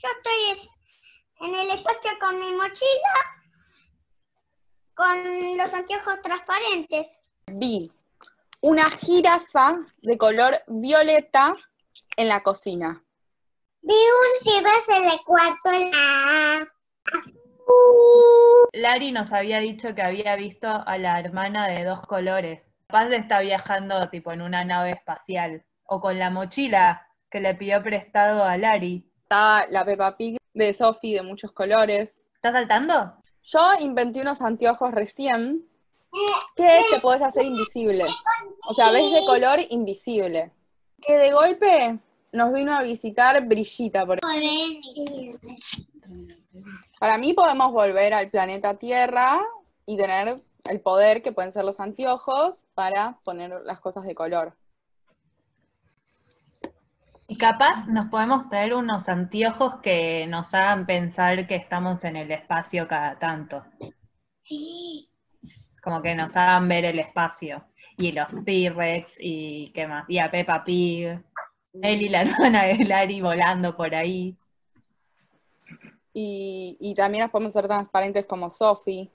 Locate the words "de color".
10.02-10.62, 39.12-39.60, 54.04-54.56